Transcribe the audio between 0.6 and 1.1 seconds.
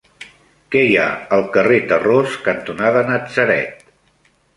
Què hi ha